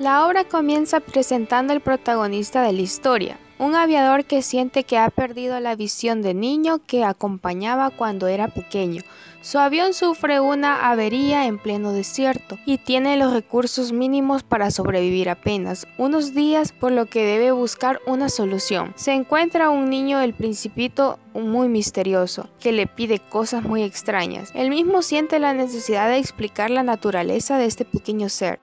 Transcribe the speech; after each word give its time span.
La 0.00 0.26
obra 0.26 0.42
comienza 0.42 0.98
presentando 0.98 1.72
al 1.72 1.80
protagonista 1.80 2.62
de 2.62 2.72
la 2.72 2.82
historia, 2.82 3.38
un 3.60 3.76
aviador 3.76 4.24
que 4.24 4.42
siente 4.42 4.82
que 4.82 4.98
ha 4.98 5.08
perdido 5.08 5.60
la 5.60 5.76
visión 5.76 6.20
de 6.20 6.34
niño 6.34 6.80
que 6.84 7.04
acompañaba 7.04 7.90
cuando 7.90 8.26
era 8.26 8.48
pequeño. 8.48 9.02
Su 9.40 9.58
avión 9.58 9.94
sufre 9.94 10.40
una 10.40 10.90
avería 10.90 11.46
en 11.46 11.58
pleno 11.58 11.92
desierto 11.92 12.58
y 12.66 12.78
tiene 12.78 13.16
los 13.16 13.32
recursos 13.32 13.92
mínimos 13.92 14.42
para 14.42 14.72
sobrevivir 14.72 15.28
apenas 15.28 15.86
unos 15.96 16.34
días 16.34 16.72
por 16.72 16.90
lo 16.90 17.06
que 17.06 17.24
debe 17.24 17.52
buscar 17.52 18.00
una 18.04 18.30
solución. 18.30 18.94
Se 18.96 19.12
encuentra 19.12 19.70
un 19.70 19.90
niño 19.90 20.20
el 20.20 20.34
principito 20.34 21.20
muy 21.34 21.68
misterioso 21.68 22.48
que 22.58 22.72
le 22.72 22.88
pide 22.88 23.20
cosas 23.20 23.62
muy 23.62 23.84
extrañas. 23.84 24.50
Él 24.56 24.70
mismo 24.70 25.02
siente 25.02 25.38
la 25.38 25.54
necesidad 25.54 26.08
de 26.08 26.18
explicar 26.18 26.70
la 26.70 26.82
naturaleza 26.82 27.58
de 27.58 27.66
este 27.66 27.84
pequeño 27.84 28.28
ser. 28.28 28.58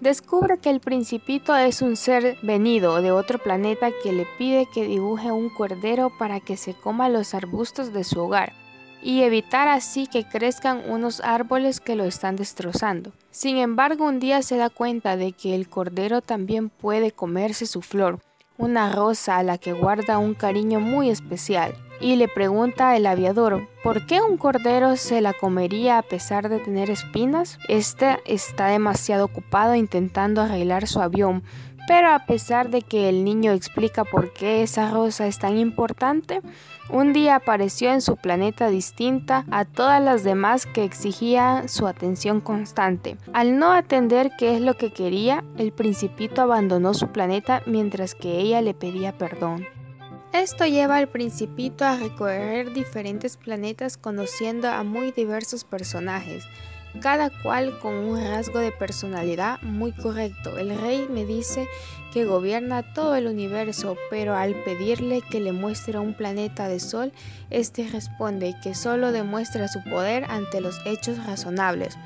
Descubre 0.00 0.56
que 0.56 0.70
el 0.70 0.80
principito 0.80 1.54
es 1.54 1.82
un 1.82 1.94
ser 1.94 2.38
venido 2.40 3.02
de 3.02 3.12
otro 3.12 3.38
planeta 3.38 3.90
que 4.02 4.12
le 4.12 4.26
pide 4.38 4.66
que 4.72 4.86
dibuje 4.86 5.30
un 5.30 5.50
cordero 5.50 6.10
para 6.18 6.40
que 6.40 6.56
se 6.56 6.72
coma 6.72 7.10
los 7.10 7.34
arbustos 7.34 7.92
de 7.92 8.02
su 8.04 8.18
hogar 8.20 8.54
y 9.02 9.22
evitar 9.22 9.68
así 9.68 10.06
que 10.06 10.24
crezcan 10.24 10.82
unos 10.88 11.20
árboles 11.20 11.80
que 11.80 11.96
lo 11.96 12.04
están 12.04 12.36
destrozando. 12.36 13.12
Sin 13.30 13.58
embargo, 13.58 14.06
un 14.06 14.20
día 14.20 14.40
se 14.40 14.56
da 14.56 14.70
cuenta 14.70 15.18
de 15.18 15.32
que 15.32 15.54
el 15.54 15.68
cordero 15.68 16.22
también 16.22 16.70
puede 16.70 17.12
comerse 17.12 17.66
su 17.66 17.82
flor, 17.82 18.20
una 18.56 18.92
rosa 18.92 19.36
a 19.36 19.42
la 19.42 19.58
que 19.58 19.74
guarda 19.74 20.16
un 20.16 20.32
cariño 20.32 20.80
muy 20.80 21.10
especial 21.10 21.74
y 22.00 22.16
le 22.16 22.28
pregunta 22.28 22.92
al 22.92 23.06
aviador 23.06 23.68
por 23.82 24.06
qué 24.06 24.20
un 24.20 24.36
cordero 24.36 24.96
se 24.96 25.20
la 25.20 25.32
comería 25.32 25.98
a 25.98 26.02
pesar 26.02 26.48
de 26.48 26.58
tener 26.58 26.90
espinas. 26.90 27.58
Este 27.68 28.18
está 28.24 28.66
demasiado 28.68 29.26
ocupado 29.26 29.74
intentando 29.74 30.40
arreglar 30.40 30.86
su 30.86 31.00
avión, 31.00 31.42
pero 31.86 32.12
a 32.12 32.24
pesar 32.26 32.70
de 32.70 32.82
que 32.82 33.08
el 33.08 33.24
niño 33.24 33.52
explica 33.52 34.04
por 34.04 34.32
qué 34.32 34.62
esa 34.62 34.90
rosa 34.90 35.26
es 35.26 35.38
tan 35.38 35.58
importante, 35.58 36.40
un 36.88 37.12
día 37.12 37.36
apareció 37.36 37.92
en 37.92 38.00
su 38.00 38.16
planeta 38.16 38.68
distinta 38.68 39.44
a 39.50 39.64
todas 39.64 40.02
las 40.02 40.24
demás 40.24 40.66
que 40.66 40.84
exigía 40.84 41.68
su 41.68 41.86
atención 41.86 42.40
constante. 42.40 43.16
Al 43.32 43.58
no 43.58 43.72
atender 43.72 44.32
qué 44.38 44.54
es 44.56 44.60
lo 44.60 44.74
que 44.74 44.92
quería, 44.92 45.44
el 45.56 45.72
principito 45.72 46.42
abandonó 46.42 46.94
su 46.94 47.08
planeta 47.08 47.62
mientras 47.66 48.14
que 48.14 48.38
ella 48.38 48.60
le 48.60 48.74
pedía 48.74 49.12
perdón. 49.12 49.66
Esto 50.32 50.64
lleva 50.64 50.96
al 50.96 51.08
principito 51.08 51.84
a 51.84 51.96
recorrer 51.96 52.72
diferentes 52.72 53.36
planetas 53.36 53.96
conociendo 53.96 54.68
a 54.68 54.84
muy 54.84 55.10
diversos 55.10 55.64
personajes, 55.64 56.44
cada 57.00 57.30
cual 57.42 57.76
con 57.80 57.94
un 57.94 58.24
rasgo 58.24 58.60
de 58.60 58.70
personalidad 58.70 59.60
muy 59.62 59.90
correcto. 59.90 60.56
El 60.56 60.78
rey 60.78 61.08
me 61.10 61.24
dice 61.24 61.66
que 62.12 62.26
gobierna 62.26 62.94
todo 62.94 63.16
el 63.16 63.26
universo, 63.26 63.96
pero 64.08 64.36
al 64.36 64.54
pedirle 64.62 65.20
que 65.20 65.40
le 65.40 65.50
muestre 65.50 65.98
un 65.98 66.14
planeta 66.14 66.68
de 66.68 66.78
sol, 66.78 67.12
este 67.50 67.88
responde 67.88 68.54
que 68.62 68.76
solo 68.76 69.10
demuestra 69.10 69.66
su 69.66 69.82
poder 69.82 70.26
ante 70.28 70.60
los 70.60 70.80
hechos 70.86 71.18
razonables. 71.26 71.98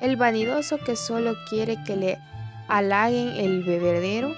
El 0.00 0.14
vanidoso 0.14 0.78
que 0.78 0.94
solo 0.94 1.34
quiere 1.50 1.82
que 1.82 1.96
le 1.96 2.18
halaguen 2.68 3.30
el 3.30 3.64
bebedero 3.64 4.32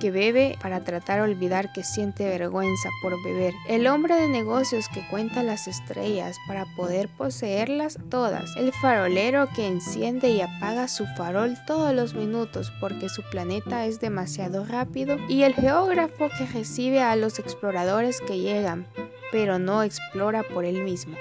que 0.00 0.10
bebe 0.10 0.58
para 0.60 0.80
tratar 0.80 1.16
de 1.18 1.32
olvidar 1.32 1.72
que 1.72 1.84
siente 1.84 2.28
vergüenza 2.28 2.88
por 3.02 3.22
beber. 3.22 3.54
El 3.68 3.86
hombre 3.86 4.14
de 4.14 4.28
negocios 4.28 4.88
que 4.88 5.06
cuenta 5.08 5.42
las 5.42 5.68
estrellas 5.68 6.36
para 6.46 6.66
poder 6.76 7.08
poseerlas 7.08 7.98
todas. 8.10 8.56
El 8.56 8.72
farolero 8.72 9.48
que 9.54 9.66
enciende 9.66 10.30
y 10.30 10.40
apaga 10.40 10.88
su 10.88 11.06
farol 11.16 11.56
todos 11.66 11.94
los 11.94 12.14
minutos 12.14 12.72
porque 12.80 13.08
su 13.08 13.22
planeta 13.22 13.86
es 13.86 14.00
demasiado 14.00 14.64
rápido. 14.64 15.16
Y 15.28 15.42
el 15.42 15.54
geógrafo 15.54 16.28
que 16.36 16.46
recibe 16.46 17.00
a 17.00 17.16
los 17.16 17.38
exploradores 17.38 18.20
que 18.20 18.38
llegan, 18.38 18.86
pero 19.30 19.58
no 19.58 19.82
explora 19.82 20.42
por 20.42 20.64
él 20.64 20.82
mismo. 20.82 21.16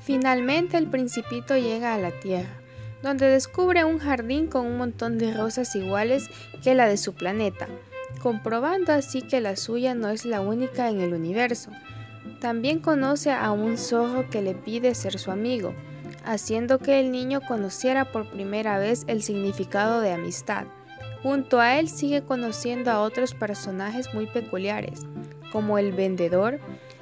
Finalmente 0.00 0.76
el 0.76 0.88
principito 0.88 1.56
llega 1.56 1.94
a 1.94 1.98
la 1.98 2.10
Tierra 2.10 2.62
donde 3.02 3.26
descubre 3.26 3.84
un 3.84 3.98
jardín 3.98 4.46
con 4.46 4.64
un 4.64 4.78
montón 4.78 5.18
de 5.18 5.34
rosas 5.34 5.74
iguales 5.74 6.30
que 6.62 6.74
la 6.74 6.86
de 6.86 6.96
su 6.96 7.14
planeta 7.14 7.68
comprobando 8.22 8.92
así 8.92 9.22
que 9.22 9.40
la 9.40 9.56
suya 9.56 9.94
no 9.94 10.08
es 10.08 10.24
la 10.24 10.40
única 10.40 10.88
en 10.88 11.00
el 11.00 11.12
universo. 11.12 11.70
También 12.40 12.78
conoce 12.78 13.32
a 13.32 13.50
un 13.50 13.76
zorro 13.76 14.30
que 14.30 14.42
le 14.42 14.54
pide 14.54 14.94
ser 14.94 15.18
su 15.18 15.32
amigo, 15.32 15.74
haciendo 16.24 16.78
que 16.78 17.00
el 17.00 17.10
niño 17.10 17.40
conociera 17.46 18.12
por 18.12 18.30
primera 18.30 18.78
vez 18.78 19.04
el 19.08 19.22
significado 19.22 20.00
de 20.00 20.12
amistad. 20.12 20.64
Junto 21.22 21.60
a 21.60 21.78
él 21.78 21.88
sigue 21.88 22.22
conociendo 22.22 22.90
a 22.90 23.00
otros 23.00 23.34
personajes 23.34 24.14
muy 24.14 24.26
peculiares, 24.26 25.06
como 25.50 25.78
el 25.78 25.92
vendedor 25.92 26.60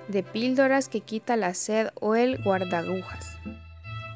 de 0.08 0.22
píldoras 0.22 0.88
que 0.88 1.00
quita 1.00 1.36
la 1.36 1.54
sed 1.54 1.88
o 2.00 2.14
el 2.14 2.42
guardagujas. 2.42 3.29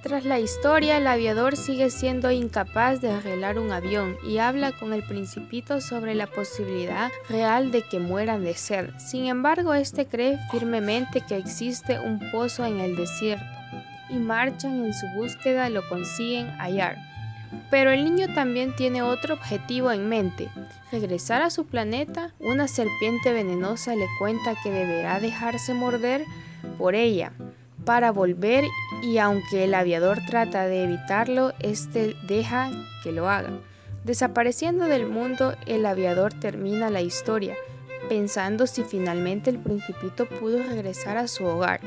Tras 0.04 0.26
la 0.26 0.38
historia, 0.38 0.98
el 0.98 1.06
aviador 1.06 1.56
sigue 1.56 1.88
siendo 1.88 2.31
incapaz 2.31 3.00
de 3.00 3.10
arreglar 3.10 3.59
un 3.59 3.72
avión 3.72 4.19
y 4.22 4.37
habla 4.37 4.72
con 4.72 4.92
el 4.92 5.03
principito 5.03 5.81
sobre 5.81 6.15
la 6.15 6.26
posibilidad 6.26 7.10
real 7.31 7.70
de 7.70 7.81
que 7.81 8.00
mueran 8.00 8.44
de 8.44 8.53
sed. 8.53 8.91
Sin 8.98 9.25
embargo, 9.25 9.72
este 9.72 10.04
cree 10.04 10.38
firmemente 10.50 11.22
que 11.22 11.38
existe 11.38 11.98
un 11.98 12.20
pozo 12.32 12.66
en 12.66 12.81
el 12.81 12.97
desierto 12.97 13.47
y 14.10 14.16
marchan 14.16 14.84
en 14.84 14.93
su 14.93 15.06
búsqueda 15.16 15.70
lo 15.70 15.88
consiguen 15.88 16.50
hallar. 16.59 16.98
Pero 17.70 17.91
el 17.91 18.04
niño 18.04 18.26
también 18.34 18.76
tiene 18.76 19.00
otro 19.00 19.32
objetivo 19.32 19.91
en 19.91 20.10
mente, 20.10 20.50
regresar 20.93 21.41
a 21.41 21.48
su 21.48 21.64
planeta. 21.64 22.34
Una 22.41 22.69
serpiente 22.69 23.32
venenosa 23.32 23.97
le 23.97 24.06
cuenta 24.19 24.54
que 24.62 24.70
deberá 24.70 25.19
dejarse 25.19 25.72
morder 25.72 26.26
por 26.76 26.94
ella 26.94 27.32
para 27.84 28.12
volver 28.12 28.64
y 29.04 29.19
aunque 29.19 29.65
el 29.65 29.75
aviador 29.75 30.20
trata 30.26 30.66
de 30.66 30.84
evitarlo, 30.84 31.53
este 31.60 32.16
deja 32.26 32.70
que 33.03 33.12
lo 33.12 33.28
haga. 33.28 33.50
Desapareciendo 34.03 34.87
del 34.87 35.06
mundo, 35.06 35.54
el 35.66 35.84
aviador 35.84 36.32
termina 36.32 36.88
la 36.88 37.03
historia, 37.03 37.54
pensando 38.09 38.66
si 38.66 38.82
finalmente 38.82 39.50
el 39.50 39.59
principito 39.59 40.26
pudo 40.26 40.62
regresar 40.62 41.19
a 41.19 41.28
su 41.28 41.44
hogar. 41.44 41.81